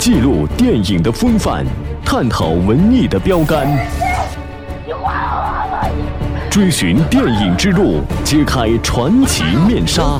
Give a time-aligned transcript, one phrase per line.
[0.00, 1.62] 记录电影的风范，
[2.02, 3.68] 探讨文艺的标杆，
[6.50, 10.18] 追寻电影之路，揭开传奇面纱。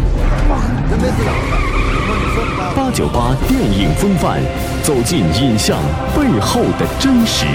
[2.77, 4.43] 八九八电影风范，
[4.83, 5.79] 走进影像
[6.15, 7.47] 背后的真实。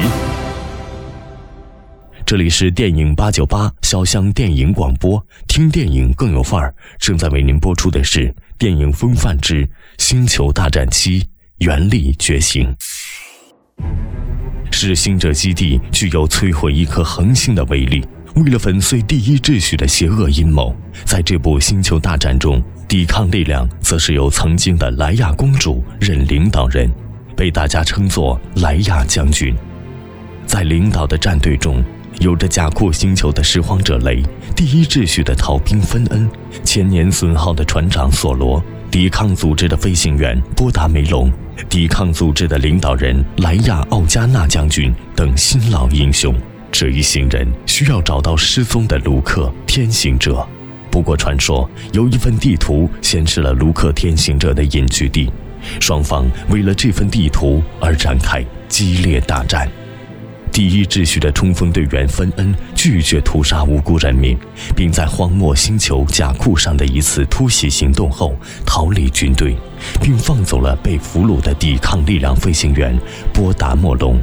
[2.25, 6.73] 这里是电影八九八潇湘电影广播，听电影更有范儿。
[6.97, 9.63] 正在为您播出的是电影风范之
[9.99, 11.21] 《星球大战七》。
[11.59, 12.75] 原力觉醒，
[14.71, 18.05] 是星者基地具有摧毁一颗恒星的威力。
[18.35, 26.91] 为了粉碎第一秩序的邪恶阴谋，在这部星球大战中，抵抗力量则是由曾经的莱娅公主任领导人，
[27.37, 29.55] 被大家称作莱娅将军。
[30.45, 31.81] 在领导的战队中，
[32.19, 34.21] 有着贾库星球的拾荒者雷，
[34.57, 36.29] 第一秩序的逃兵芬恩，
[36.65, 38.61] 千年损耗的船长索罗。
[38.95, 41.29] 抵抗组织的飞行员波达梅隆，
[41.67, 46.33] 抵抗组织的领导人莱亚奥加纳将军等新老英雄，
[46.71, 50.47] 这一行人需要找到失踪的卢克天行者。
[50.89, 55.29] 不过，传说有一份地图显示了卢克天行者的隐居地，
[55.81, 59.69] 双方为了这份地图而展开激烈大战。
[60.55, 64.37] 第一秩序的冲锋队员芬恩拒绝屠杀无辜人民，
[64.73, 68.33] 并在荒漠星球甲库上的一次突袭行动后
[68.65, 69.57] 逃离军队，
[70.01, 72.97] 并放走了被俘虏的抵抗力量飞行员
[73.33, 74.17] 波达莫龙。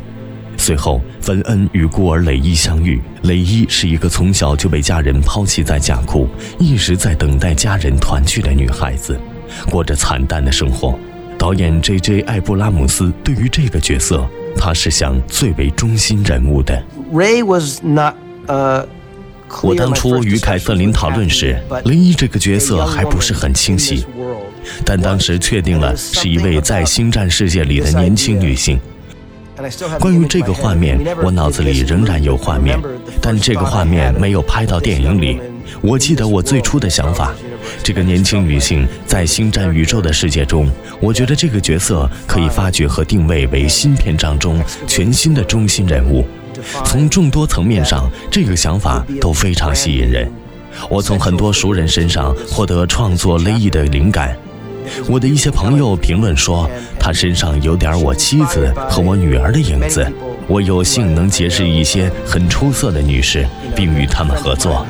[0.56, 2.98] 随后，芬恩与孤儿雷伊相遇。
[3.24, 6.26] 雷伊是一个从小就被家人抛弃在甲库，
[6.58, 9.20] 一直在等待家人团聚的女孩子，
[9.68, 10.98] 过着惨淡的生活。
[11.36, 12.22] 导演 J.J.
[12.22, 14.26] 艾布拉姆斯对于这个角色。
[14.56, 16.82] 他是想最为中心人物的。
[17.12, 18.14] Ray was not
[18.46, 18.86] 呃，
[19.62, 24.04] 我当初与凯瑟琳讨论时，林一这个角色还不是很清晰，
[24.84, 28.80] 但当时确定了是一位在星战世界里的年轻女性。
[30.00, 32.78] 关于这个画面，我脑子里仍然有画面，
[33.20, 35.38] 但这个画面没有拍到电影里。
[35.80, 37.32] 我记得我最初的想法。
[37.82, 46.26] 这个年轻女性在星战宇宙的世界中，我觉得这个角色可以发掘和定位为新篇章中全新的中心人物。
[46.84, 50.30] 从众多层面上，这个想法都非常吸引人。
[50.88, 54.36] 我从很多熟人身上获得创作雷伊的灵感。
[55.08, 56.68] 我的一些朋友评论说，
[56.98, 60.06] 她身上有点我妻子和我女儿的影子。
[60.48, 63.46] 我有幸能结识一些很出色的女士，
[63.76, 64.86] 并与她们合作。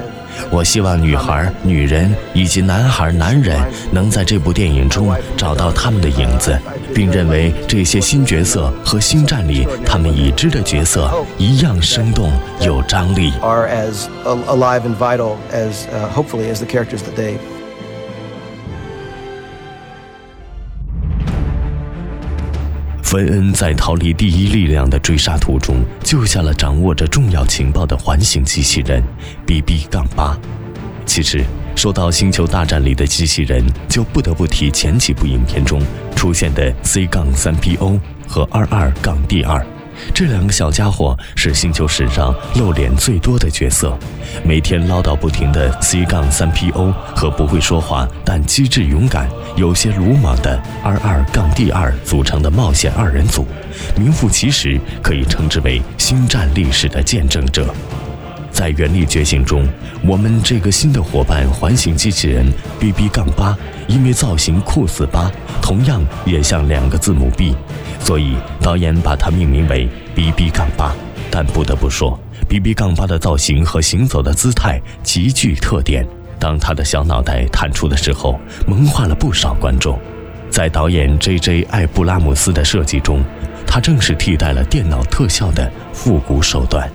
[0.50, 3.58] 我希望女孩、女人以及男孩、男人
[3.90, 6.58] 能在这部电影中找到他们的影子，
[6.94, 13.32] 并认为这些新角色和《星战》里他们已知的角色一样生动有张力。
[23.12, 29.02] 芬恩在逃离第一力量的追杀途中，救下了掌握着重要情报的环形机器人
[29.46, 30.34] BB- 杠八。
[31.04, 31.44] 其实，
[31.76, 35.78] 说到《星球大战》里的机器人，就不得不提前几部影片中
[36.16, 39.62] 出现的 C- 杠三 PO 和二二杠 D 二。
[40.14, 43.96] 这两个小家伙是星球史上露脸最多的角色，
[44.44, 53.46] 每天唠叨不停的 C 杠三 PO 和不会说话但机智勇敢、有些鲁莽的 R 二杠 D 二组成的冒险二人组，
[53.96, 57.74] 名副其实，可以称之为星战历史的见证者。
[58.62, 59.66] 在《原力觉醒》中，
[60.04, 62.46] 我们这个新的伙伴环形机器人
[62.78, 63.58] BB 杠八，
[63.88, 65.28] 因为造型酷似八，
[65.60, 67.56] 同样也像两个字母 B，
[67.98, 70.94] 所以导演把它命名为 BB 杠八。
[71.28, 72.16] 但不得不说
[72.48, 76.06] ，BB 杠八的造型和行走的姿态极具特点。
[76.38, 79.98] 当他的小脑袋探出的时候，萌化了不少观众。
[80.50, 81.66] 在导演 J.J.
[81.68, 83.24] 艾布拉姆斯的设计中，
[83.66, 86.88] 他正是替代了电脑特效的复古手段。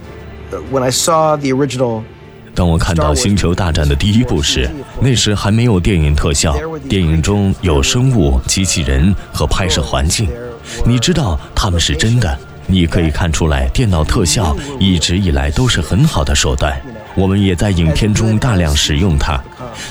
[0.71, 2.03] When I saw the original，
[2.55, 4.69] 当我看到《星球大战》的第一部时，
[5.01, 6.55] 那时还没有电影特效，
[6.87, 10.29] 电影中有生物、机器人和拍摄环境，
[10.85, 12.37] 你知道他们是真的。
[12.69, 16.77] 你可以看出来，电脑特效一直以来都是很好的手段，
[17.15, 19.41] 我们也在影片中大量使用它。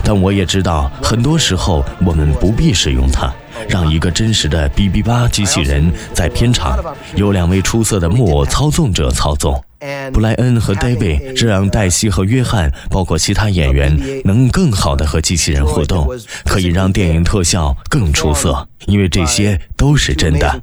[0.03, 3.33] 但我也知道，很多时候我们不必使用它。
[3.71, 6.79] 让一个真实的 BB 八机器人在片场
[7.15, 9.59] 由两位出色的木偶操纵者操纵。
[10.13, 16.09] 布莱恩和 David 这让黛西和约翰，包括其他演员，能更好的和机器人互动，
[16.45, 18.69] 可以让电影特效更出色。
[18.87, 20.61] 因为这些都是真的。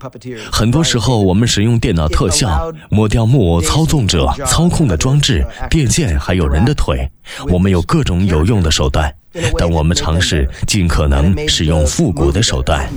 [0.50, 7.10] 很多时候，我们使用电脑特效抹掉木偶操纵者操控的装置、电线，还有人的腿。
[7.50, 9.14] 我们有各种有用的手段，
[9.58, 12.88] 但我们尝试尽可能使用复古的手段。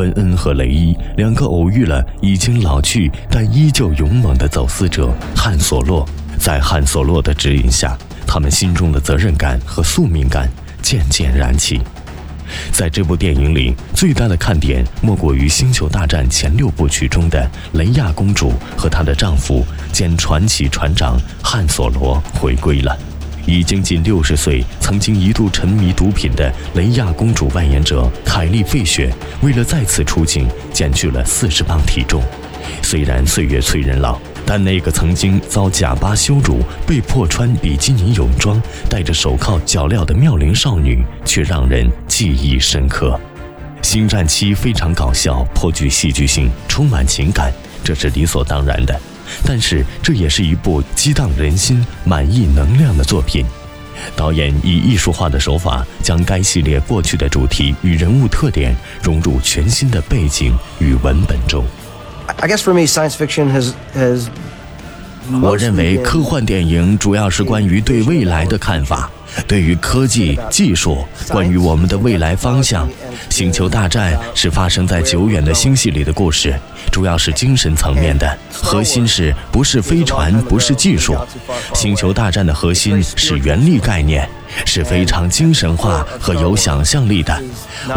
[0.00, 6.08] 芬恩和雷伊两个偶遇了已经老去但依旧勇猛的走私者汉索洛。
[6.38, 10.48] 在汉索洛的指引下，他们心中的责任感和宿命感
[10.80, 11.82] 渐渐燃起。
[12.72, 19.62] 在这部电影里，最大的看点莫过于《星球大战》前六部曲中的雷亚公主和她的丈夫
[19.92, 22.98] 兼传奇船长汉索罗回归了。
[23.46, 32.22] 已经近六十岁、曾经一度沉迷毒品的雷亚公主扮演者凯莉·费雪，为了再次出镜，减去了四十磅体重。
[32.82, 43.18] 虽然岁月催人老，但那个曾经遭假巴羞辱、被迫穿比基尼泳装、戴着手铐脚镣的妙龄少女，却让人记忆深刻。
[43.82, 47.50] 星战七非常搞笑，颇具戏剧性，充满情感，
[47.82, 49.00] 这是理所当然的。
[49.44, 53.44] 但是，这也是一部激荡人心、满溢能量的作品。
[54.16, 61.64] 导演以艺术化的手法，将该系列过去的主题与人物特点融入全新的背景与文本中。
[62.38, 64.26] I guess for me, science fiction has has.
[65.42, 69.10] 我认为科幻电影主要是关于对未来的看法，
[69.46, 72.88] 对于科技技术，关于我们的未来方向。
[73.28, 76.54] 星球大战是发生在久远的星系里的故事，
[76.90, 81.16] 主要是精神层面的，核心是不是飞船，不是技术。
[81.74, 84.28] 星球大战的核心是原力概念，
[84.64, 87.42] 是非常精神化和有想象力的。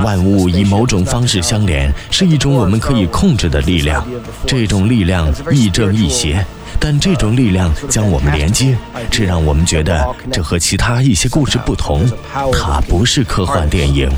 [0.03, 4.06] 万物以某种方式相连，是一种我们可以控制的力量。
[4.45, 6.45] 这种力量亦正亦邪。
[6.85, 8.77] 但这种力量将我们连接，
[9.09, 12.06] 这让我们觉得这和其他一些故事不同。
[12.51, 14.12] 它不是科幻电影。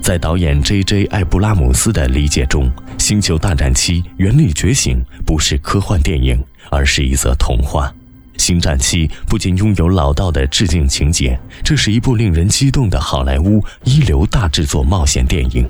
[0.00, 1.04] 在导演 J.J.
[1.10, 2.64] 艾布拉姆斯的理解中，
[2.96, 4.96] 《星球大战七：原力觉醒》
[5.26, 7.92] 不是科幻电影，而是一则童话。
[8.42, 15.68] 《星战七》不仅拥有老道的致敬情节，这是一部令人激动的好莱坞一流大制作冒险电影。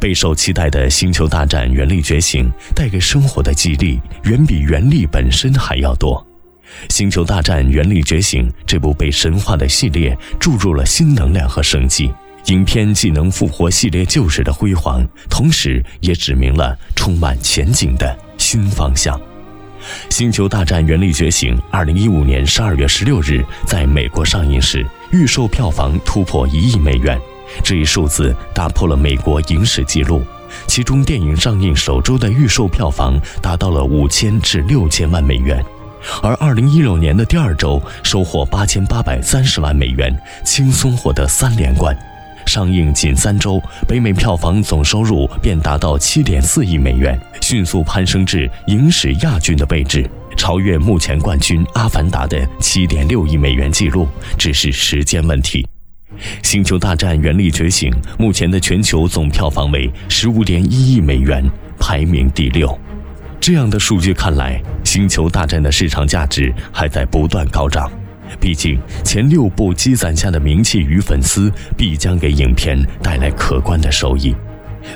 [0.00, 6.24] 备受期待的《星球大战：原力觉醒》带给生活的激励，远比原力本身还要多。
[6.92, 12.10] 《星球大战：原力觉醒》这部被神话的系列注入了新能量和生机。
[12.46, 19.18] 影片既能复活系列旧时的辉煌，同时也指明了充满前景的新方向。
[20.10, 27.18] 《星球大战：原力觉醒》二零一五年十二月十六日在美国上映时，预售票房突破一亿美元。
[27.62, 30.22] 这一数字打破了美国影史纪录，
[30.66, 35.64] 其中电影上映首周的预售票房达到了五千至六千万美元，
[36.22, 40.14] 而二零一六年的第二周收获八千八百三十万美元，
[40.44, 41.96] 轻松获得三连冠。
[42.46, 43.58] 上映仅三周，
[43.88, 55.62] 北美票房总收入便达到七点四亿美元，迅速攀升至影史亚军的位置，超越目前冠军《阿凡达》的七点六亿美元纪录，只是时间问题。
[56.42, 61.44] 《星球大战：原力觉醒》目前的全球总票房为十五点一亿美元，
[61.78, 62.78] 排名第六。
[63.40, 67.90] 这样的数据看来，《星球大战》的市场价值还在不断高涨。
[68.40, 74.34] 毕竟前六部积攒下的名气与粉丝，必将给影片带来可观的收益。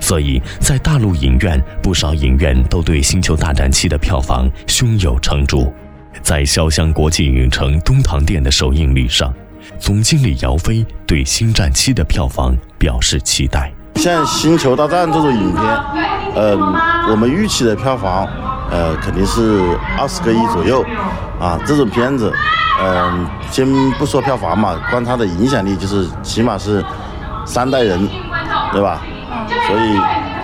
[0.00, 5.72] 所以在大陆影院，不少影院都对《星球大战七》的票房胸有成竹。
[6.22, 9.32] 在潇湘国际影城东塘店的首映礼上。
[9.78, 13.72] 总经理姚飞对《星战七》的票房表示期待。
[13.96, 15.64] 像《星球大战》这种影片，
[16.36, 16.60] 嗯，
[17.10, 18.26] 我们预期的票房，
[18.70, 20.84] 呃，肯定是二十个亿左右。
[21.40, 22.32] 啊，这种片子，
[22.82, 26.84] 嗯，先不说票房嘛，光它的影响力就是起码是
[27.46, 28.08] 三代人，
[28.72, 29.00] 对吧？
[29.66, 29.98] 所以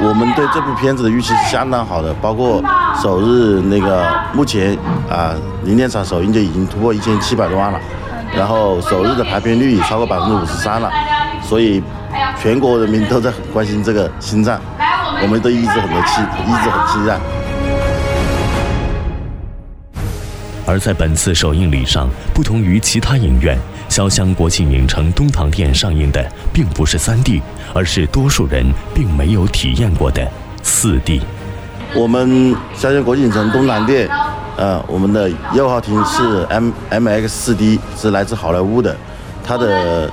[0.06, 2.14] 我们对这部片子的预期是相当好的。
[2.14, 2.62] 包括
[3.02, 4.76] 首日那个，目前
[5.10, 7.80] 啊，零点场首映就已经突破一千七百多万了。
[8.36, 10.90] 然后首日的排片率已超过百分之五十三了，
[11.42, 11.82] 所以
[12.40, 14.60] 全国人民都在很关心这个心脏，
[15.22, 17.18] 我们都一直很多期，一直很期待。
[20.66, 23.56] 而在本次首映礼上，不同于其他影院，
[23.88, 27.40] 潇湘国际影城东塘店上映的并不是 3D，
[27.72, 28.64] 而是多数人
[28.94, 30.26] 并没有体验过的
[30.64, 31.20] 4D。
[31.94, 34.08] 我们潇湘国际影城东塘店。
[34.56, 38.96] 呃，我们的一号厅是 M M X 4D，是来自好莱坞的，
[39.44, 40.08] 它的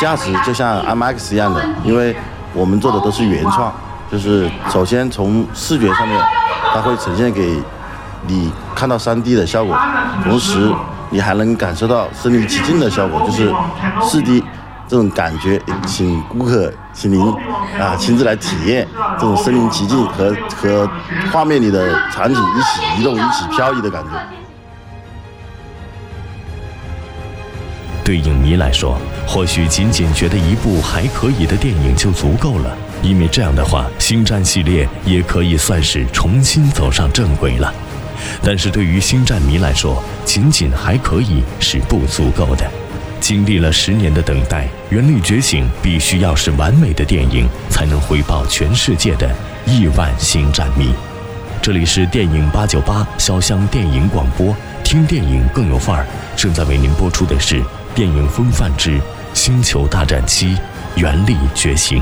[0.00, 2.14] 价值就像 M X 一样的，因为
[2.54, 3.72] 我们做的都是原创，
[4.10, 6.20] 就是首先从视觉上面，
[6.72, 7.60] 它会呈现给
[8.26, 9.76] 你看到 3D 的效果，
[10.22, 10.70] 同时
[11.10, 13.50] 你还能感受到身临其境的效果，就是
[14.00, 14.42] 4D。
[14.90, 17.24] 这种感觉，请顾客，请您
[17.78, 18.84] 啊亲自来体验
[19.20, 20.90] 这种身临其境和和
[21.32, 24.10] 画面里的场景一起移动、一起漂移的感觉。
[28.02, 37.72] 对影迷来说，或许仅仅觉得一部还可以的电影就足够了，因为这样的话，星战系列也可以算是重新走上正轨了。
[38.42, 42.68] 但是对于星战迷来说，仅仅还可以是不足够的。
[43.30, 49.32] 经历了十年的等待，《原力觉醒》必须要是完美的电影，才能回报全世界的
[49.64, 50.92] 亿万星战迷。
[51.62, 56.04] 这里是电影八九八潇湘电影广播，听电影更有范儿。
[56.34, 57.62] 正在为您播出的是
[57.94, 58.98] 电影风范之
[59.32, 60.56] 《星球大战七：
[60.96, 61.98] 原力觉醒》。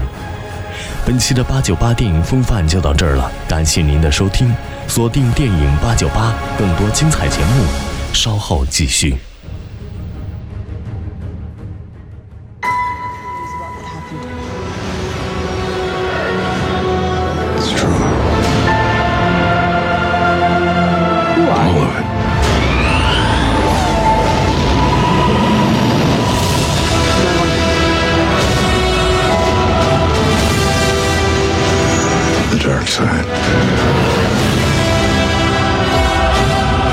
[1.04, 4.50] 本期的八九八电影风范就到这儿了，感谢您的收听，
[4.86, 7.66] 锁定电影八九八，更多精彩节目
[8.14, 9.14] 稍后继续。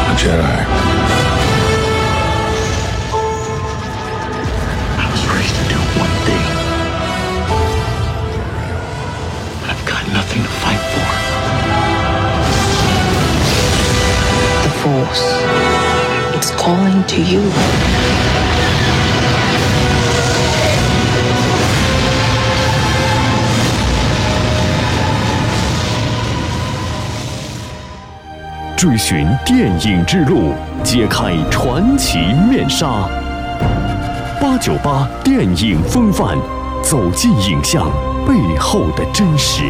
[0.09, 0.55] A Jedi.
[4.97, 6.45] I was raised to do one thing.
[9.69, 11.09] I've got nothing to fight for.
[14.63, 15.25] The Force.
[16.37, 17.94] It's calling to you.
[28.77, 30.53] 追寻电影之路，
[30.83, 33.07] 揭开传奇面纱。
[34.41, 36.37] 八九八电影风范，
[36.83, 37.89] 走进影像
[38.27, 39.63] 背后的真实。